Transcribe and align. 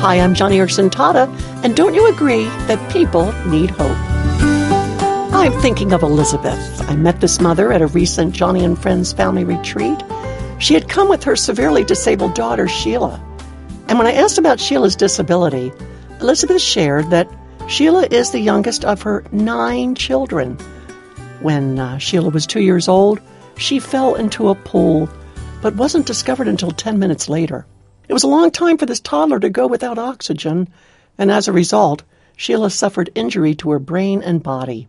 Hi, 0.00 0.18
I'm 0.18 0.32
Joni 0.32 0.56
Eareckson 0.56 0.88
Tada, 0.88 1.28
and 1.62 1.76
don't 1.76 1.92
you 1.92 2.10
agree 2.10 2.44
that 2.68 2.90
people 2.90 3.32
need 3.46 3.68
hope? 3.68 3.98
I'm 5.34 5.52
thinking 5.60 5.92
of 5.92 6.02
Elizabeth. 6.02 6.80
I 6.88 6.96
met 6.96 7.20
this 7.20 7.38
mother 7.38 7.70
at 7.70 7.82
a 7.82 7.86
recent 7.86 8.34
Joni 8.34 8.64
and 8.64 8.80
Friends 8.80 9.12
family 9.12 9.44
retreat. 9.44 10.02
She 10.58 10.72
had 10.72 10.88
come 10.88 11.10
with 11.10 11.22
her 11.24 11.36
severely 11.36 11.84
disabled 11.84 12.32
daughter, 12.32 12.66
Sheila. 12.66 13.22
And 13.88 13.98
when 13.98 14.06
I 14.06 14.14
asked 14.14 14.38
about 14.38 14.58
Sheila's 14.58 14.96
disability, 14.96 15.70
Elizabeth 16.22 16.62
shared 16.62 17.10
that 17.10 17.28
Sheila 17.68 18.06
is 18.10 18.30
the 18.30 18.40
youngest 18.40 18.86
of 18.86 19.02
her 19.02 19.22
nine 19.32 19.94
children. 19.94 20.56
When 21.40 21.78
uh, 21.78 21.98
Sheila 21.98 22.30
was 22.30 22.46
two 22.46 22.62
years 22.62 22.88
old, 22.88 23.20
she 23.58 23.78
fell 23.78 24.14
into 24.14 24.48
a 24.48 24.54
pool, 24.54 25.10
but 25.60 25.76
wasn't 25.76 26.06
discovered 26.06 26.48
until 26.48 26.70
10 26.70 26.98
minutes 26.98 27.28
later. 27.28 27.66
It 28.10 28.12
was 28.12 28.24
a 28.24 28.26
long 28.26 28.50
time 28.50 28.76
for 28.76 28.86
this 28.86 28.98
toddler 28.98 29.38
to 29.38 29.48
go 29.48 29.68
without 29.68 29.96
oxygen, 29.96 30.66
and 31.16 31.30
as 31.30 31.46
a 31.46 31.52
result, 31.52 32.02
Sheila 32.36 32.70
suffered 32.70 33.08
injury 33.14 33.54
to 33.54 33.70
her 33.70 33.78
brain 33.78 34.20
and 34.20 34.42
body. 34.42 34.88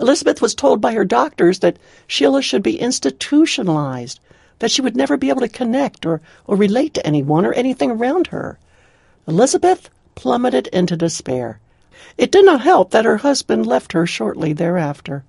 Elizabeth 0.00 0.40
was 0.40 0.54
told 0.54 0.80
by 0.80 0.94
her 0.94 1.04
doctors 1.04 1.58
that 1.58 1.76
Sheila 2.06 2.40
should 2.40 2.62
be 2.62 2.80
institutionalized 2.80 4.20
that 4.60 4.70
she 4.70 4.80
would 4.80 4.96
never 4.96 5.18
be 5.18 5.28
able 5.28 5.42
to 5.42 5.50
connect 5.50 6.06
or, 6.06 6.22
or 6.46 6.56
relate 6.56 6.94
to 6.94 7.06
anyone 7.06 7.44
or 7.44 7.52
anything 7.52 7.90
around 7.90 8.28
her. 8.28 8.58
Elizabeth 9.28 9.90
plummeted 10.14 10.66
into 10.68 10.96
despair. 10.96 11.60
It 12.16 12.32
did 12.32 12.46
not 12.46 12.62
help 12.62 12.92
that 12.92 13.04
her 13.04 13.18
husband 13.18 13.66
left 13.66 13.92
her 13.92 14.06
shortly 14.06 14.54
thereafter. 14.54 15.24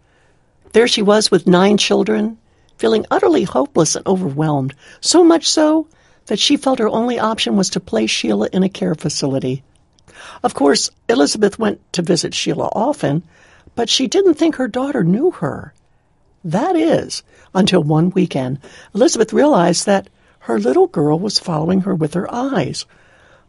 There 0.72 0.88
she 0.88 1.02
was 1.02 1.30
with 1.30 1.46
nine 1.46 1.76
children, 1.76 2.38
feeling 2.78 3.06
utterly 3.12 3.44
hopeless 3.44 3.98
and 3.98 4.08
overwhelmed, 4.08 4.74
so 5.02 5.26
much 5.26 5.50
so 5.50 5.88
that 6.28 6.40
she 6.40 6.58
felt 6.58 6.80
her 6.80 6.90
only 6.90 7.20
option 7.20 7.56
was 7.56 7.70
to 7.72 7.80
place 7.80 8.10
Sheila 8.10 8.50
in 8.54 8.64
a 8.64 8.70
care 8.70 8.96
facility. 8.96 9.64
Of 10.44 10.54
course, 10.54 10.90
Elizabeth 11.10 11.60
went 11.60 11.82
to 11.94 12.02
visit 12.02 12.34
Sheila 12.34 12.70
often, 12.74 13.24
but 13.76 13.90
she 13.90 14.08
didn't 14.08 14.36
think 14.36 14.56
her 14.56 14.68
daughter 14.68 15.04
knew 15.04 15.32
her. 15.32 15.74
That 16.44 16.76
is, 16.76 17.24
until 17.54 17.84
one 17.84 18.10
weekend, 18.12 18.60
Elizabeth 18.94 19.34
realized 19.34 19.86
that 19.86 20.10
her 20.40 20.60
little 20.60 20.88
girl 20.88 21.18
was 21.18 21.40
following 21.40 21.82
her 21.82 21.96
with 21.96 22.14
her 22.14 22.32
eyes. 22.34 22.86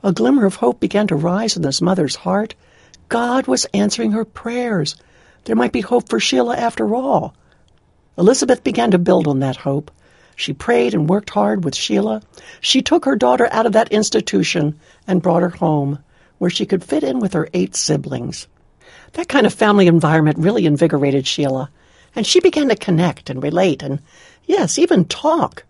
A 0.02 0.12
glimmer 0.12 0.46
of 0.46 0.56
hope 0.56 0.80
began 0.80 1.06
to 1.08 1.16
rise 1.16 1.56
in 1.56 1.62
this 1.62 1.82
mother's 1.82 2.14
heart. 2.14 2.54
God 3.08 3.46
was 3.46 3.66
answering 3.74 4.12
her 4.12 4.24
prayers. 4.24 4.96
There 5.44 5.56
might 5.56 5.72
be 5.72 5.80
hope 5.80 6.08
for 6.08 6.20
Sheila 6.20 6.56
after 6.56 6.94
all. 6.94 7.34
Elizabeth 8.16 8.62
began 8.62 8.92
to 8.92 8.98
build 8.98 9.26
on 9.26 9.40
that 9.40 9.56
hope. 9.56 9.90
She 10.36 10.52
prayed 10.52 10.94
and 10.94 11.08
worked 11.08 11.30
hard 11.30 11.64
with 11.64 11.74
Sheila. 11.76 12.22
She 12.60 12.82
took 12.82 13.04
her 13.04 13.16
daughter 13.16 13.48
out 13.50 13.66
of 13.66 13.72
that 13.72 13.92
institution 13.92 14.78
and 15.06 15.22
brought 15.22 15.42
her 15.42 15.50
home, 15.50 15.98
where 16.38 16.50
she 16.50 16.66
could 16.66 16.84
fit 16.84 17.04
in 17.04 17.20
with 17.20 17.32
her 17.32 17.48
eight 17.54 17.76
siblings. 17.76 18.48
That 19.12 19.28
kind 19.28 19.46
of 19.46 19.54
family 19.54 19.86
environment 19.86 20.38
really 20.38 20.66
invigorated 20.66 21.26
Sheila 21.26 21.70
and 22.16 22.26
she 22.26 22.40
began 22.40 22.68
to 22.68 22.76
connect 22.76 23.30
and 23.30 23.42
relate 23.42 23.82
and, 23.82 24.00
yes, 24.44 24.78
even 24.78 25.04
talk. 25.04 25.64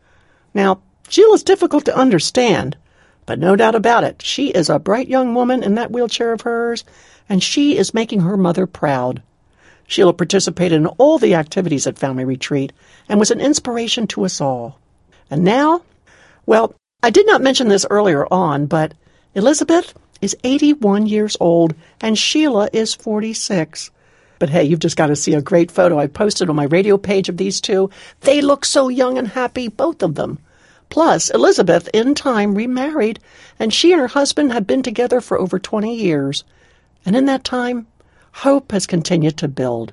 Now, 0.52 0.80
is 1.16 1.42
difficult 1.42 1.84
to 1.86 1.96
understand, 1.96 2.76
but 3.26 3.38
no 3.38 3.56
doubt 3.56 3.74
about 3.74 4.04
it, 4.04 4.22
she 4.22 4.48
is 4.48 4.68
a 4.68 4.78
bright 4.78 5.08
young 5.08 5.34
woman 5.34 5.62
in 5.62 5.74
that 5.76 5.90
wheelchair 5.90 6.32
of 6.32 6.42
hers, 6.42 6.84
and 7.28 7.42
she 7.42 7.76
is 7.76 7.94
making 7.94 8.20
her 8.20 8.36
mother 8.36 8.66
proud. 8.66 9.22
Sheila 9.86 10.12
participated 10.12 10.76
in 10.76 10.86
all 10.86 11.18
the 11.18 11.34
activities 11.34 11.86
at 11.86 11.98
Family 11.98 12.24
Retreat 12.24 12.72
and 13.08 13.18
was 13.18 13.30
an 13.30 13.40
inspiration 13.40 14.06
to 14.08 14.24
us 14.24 14.40
all. 14.40 14.78
And 15.30 15.44
now, 15.44 15.82
well, 16.46 16.74
I 17.02 17.10
did 17.10 17.26
not 17.26 17.42
mention 17.42 17.68
this 17.68 17.86
earlier 17.90 18.26
on, 18.32 18.66
but 18.66 18.94
Elizabeth 19.34 19.94
is 20.20 20.36
81 20.42 21.06
years 21.06 21.36
old 21.40 21.74
and 22.00 22.16
Sheila 22.16 22.68
is 22.72 22.94
46. 22.94 23.90
But 24.38 24.50
hey, 24.50 24.64
you've 24.64 24.80
just 24.80 24.96
got 24.96 25.08
to 25.08 25.16
see 25.16 25.34
a 25.34 25.42
great 25.42 25.70
photo 25.70 25.98
I 25.98 26.06
posted 26.06 26.48
on 26.48 26.56
my 26.56 26.64
radio 26.64 26.98
page 26.98 27.28
of 27.28 27.36
these 27.36 27.60
two. 27.60 27.90
They 28.22 28.40
look 28.40 28.64
so 28.64 28.88
young 28.88 29.18
and 29.18 29.28
happy, 29.28 29.68
both 29.68 30.02
of 30.02 30.14
them. 30.14 30.38
Plus, 30.90 31.30
Elizabeth, 31.30 31.88
in 31.92 32.14
time, 32.14 32.54
remarried, 32.54 33.18
and 33.58 33.72
she 33.72 33.92
and 33.92 34.00
her 34.00 34.08
husband 34.08 34.52
have 34.52 34.66
been 34.66 34.82
together 34.82 35.20
for 35.20 35.38
over 35.38 35.58
20 35.58 35.94
years. 35.94 36.44
And 37.06 37.16
in 37.16 37.26
that 37.26 37.44
time, 37.44 37.86
hope 38.34 38.72
has 38.72 38.86
continued 38.86 39.36
to 39.38 39.46
build. 39.48 39.92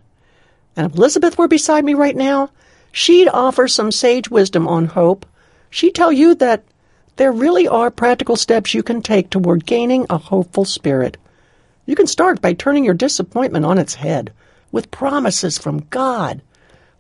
And 0.76 0.90
if 0.90 0.98
Elizabeth 0.98 1.38
were 1.38 1.48
beside 1.48 1.86
me 1.86 1.94
right 1.94 2.16
now, 2.16 2.50
she'd 2.92 3.28
offer 3.28 3.68
some 3.68 3.92
sage 3.92 4.30
wisdom 4.30 4.68
on 4.68 4.86
hope. 4.86 5.28
She'd 5.70 5.94
tell 5.94 6.12
you 6.12 6.34
that 6.36 6.64
there 7.18 7.32
really 7.32 7.68
are 7.68 7.92
practical 7.92 8.36
steps 8.36 8.74
you 8.74 8.82
can 8.82 9.02
take 9.02 9.30
toward 9.30 9.68
gaining 9.68 10.08
a 10.10 10.18
hopeful 10.18 10.66
spirit. 10.66 11.18
You 11.86 11.96
can 11.96 12.08
start 12.08 12.42
by 12.42 12.54
turning 12.54 12.84
your 12.84 12.96
disappointment 12.96 13.64
on 13.64 13.78
its 13.78 13.94
head 13.94 14.34
with 14.72 14.90
promises 14.90 15.60
from 15.60 15.86
God, 15.92 16.42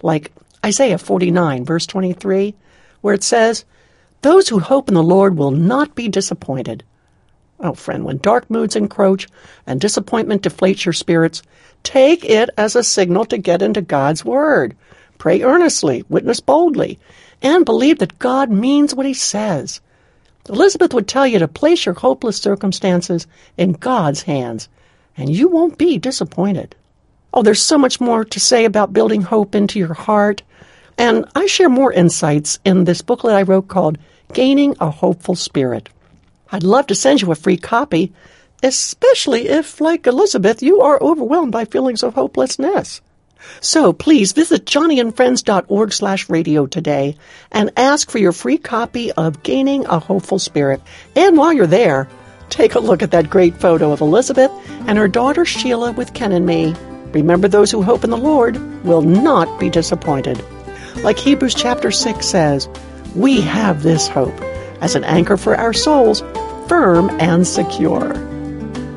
like 0.03 0.31
Isaiah 0.63 0.99
49, 0.99 1.65
verse 1.65 1.87
23, 1.87 2.53
where 3.01 3.15
it 3.15 3.23
says, 3.23 3.65
Those 4.21 4.49
who 4.49 4.59
hope 4.59 4.89
in 4.89 4.93
the 4.93 5.01
Lord 5.01 5.37
will 5.37 5.51
not 5.51 5.95
be 5.95 6.07
disappointed. 6.07 6.83
Oh, 7.63 7.73
friend, 7.73 8.03
when 8.03 8.17
dark 8.17 8.49
moods 8.49 8.75
encroach 8.75 9.27
and 9.67 9.79
disappointment 9.79 10.41
deflates 10.41 10.83
your 10.83 10.93
spirits, 10.93 11.43
take 11.83 12.25
it 12.25 12.49
as 12.57 12.75
a 12.75 12.83
signal 12.83 13.25
to 13.25 13.37
get 13.37 13.61
into 13.61 13.81
God's 13.81 14.25
Word. 14.25 14.75
Pray 15.19 15.43
earnestly, 15.43 16.03
witness 16.09 16.39
boldly, 16.39 16.97
and 17.43 17.63
believe 17.63 17.99
that 17.99 18.17
God 18.17 18.49
means 18.49 18.95
what 18.95 19.05
He 19.05 19.13
says. 19.13 19.79
Elizabeth 20.49 20.91
would 20.95 21.07
tell 21.07 21.27
you 21.27 21.37
to 21.37 21.47
place 21.47 21.85
your 21.85 21.93
hopeless 21.93 22.37
circumstances 22.37 23.27
in 23.57 23.73
God's 23.73 24.23
hands, 24.23 24.67
and 25.15 25.29
you 25.29 25.47
won't 25.47 25.77
be 25.77 25.99
disappointed. 25.99 26.75
Oh, 27.31 27.43
there's 27.43 27.61
so 27.61 27.77
much 27.77 28.01
more 28.01 28.25
to 28.25 28.39
say 28.39 28.65
about 28.65 28.91
building 28.91 29.21
hope 29.21 29.53
into 29.53 29.77
your 29.77 29.93
heart, 29.93 30.41
and 30.97 31.25
I 31.35 31.45
share 31.45 31.69
more 31.69 31.93
insights 31.93 32.57
in 32.65 32.85
this 32.85 33.03
booklet 33.03 33.35
I 33.35 33.43
wrote 33.43 33.67
called 33.67 33.99
Gaining 34.33 34.75
a 34.79 34.89
Hopeful 34.89 35.35
Spirit. 35.35 35.89
I'd 36.51 36.63
love 36.63 36.87
to 36.87 36.95
send 36.95 37.21
you 37.21 37.31
a 37.31 37.35
free 37.35 37.57
copy, 37.57 38.13
especially 38.61 39.47
if, 39.47 39.79
like 39.79 40.05
Elizabeth, 40.05 40.61
you 40.61 40.81
are 40.81 41.01
overwhelmed 41.01 41.51
by 41.51 41.65
feelings 41.65 42.03
of 42.03 42.13
hopelessness. 42.13 43.01
So 43.59 43.93
please 43.93 44.33
visit 44.33 44.65
joniandfriends.org 44.65 45.93
slash 45.93 46.29
radio 46.29 46.67
today 46.67 47.17
and 47.51 47.71
ask 47.75 48.11
for 48.11 48.19
your 48.19 48.33
free 48.33 48.57
copy 48.57 49.11
of 49.11 49.41
Gaining 49.43 49.85
a 49.85 49.99
Hopeful 49.99 50.39
Spirit. 50.39 50.81
And 51.15 51.37
while 51.37 51.53
you're 51.53 51.67
there, 51.67 52.07
take 52.49 52.75
a 52.75 52.79
look 52.79 53.01
at 53.01 53.11
that 53.11 53.29
great 53.29 53.55
photo 53.55 53.91
of 53.91 54.01
Elizabeth 54.01 54.51
and 54.87 54.97
her 54.97 55.07
daughter 55.07 55.45
Sheila 55.45 55.91
with 55.93 56.13
Ken 56.13 56.31
and 56.31 56.45
me. 56.45 56.75
Remember 57.13 57.47
those 57.47 57.71
who 57.71 57.81
hope 57.81 58.03
in 58.03 58.09
the 58.09 58.17
Lord 58.17 58.57
will 58.83 59.01
not 59.01 59.59
be 59.59 59.69
disappointed. 59.69 60.43
Like 60.97 61.17
Hebrews 61.17 61.55
chapter 61.55 61.91
6 61.91 62.25
says, 62.25 62.69
we 63.15 63.41
have 63.41 63.83
this 63.83 64.07
hope 64.07 64.39
as 64.81 64.95
an 64.95 65.03
anchor 65.03 65.37
for 65.37 65.55
our 65.55 65.73
souls, 65.73 66.21
firm 66.71 67.09
and 67.19 67.45
secure. 67.45 68.13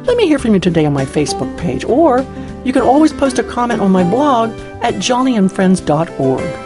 Let 0.05 0.17
me 0.17 0.29
hear 0.29 0.39
from 0.39 0.55
you 0.55 0.61
today 0.61 0.87
on 0.87 0.93
my 0.93 1.05
Facebook 1.05 1.59
page 1.59 1.85
or 1.85 2.25
you 2.65 2.73
can 2.73 2.83
always 2.83 3.13
post 3.13 3.41
a 3.41 3.43
comment 3.43 3.81
on 3.81 3.91
my 3.91 4.09
blog 4.09 4.51
at 4.81 4.95
joniandfriends.org. 4.95 6.64